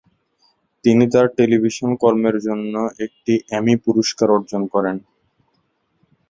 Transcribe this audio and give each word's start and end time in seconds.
তিনি 0.83 1.05
তার 1.13 1.27
টেলিভিশন 1.37 1.91
কর্মের 2.01 2.35
জন্য 2.47 2.73
একটি 3.05 3.33
এমি 3.57 3.73
পুরস্কার 3.85 4.27
অর্জন 4.31 4.61
করেন। 4.73 4.95